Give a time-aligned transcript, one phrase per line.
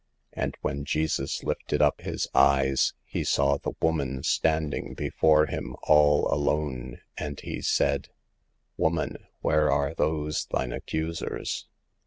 [0.33, 6.25] "And when Jesus lifted up His eyes, He saw the woman standing before him all
[6.33, 7.01] alone.
[7.19, 8.09] And He said:"
[8.57, 11.67] < Woman, where are those thine accusers?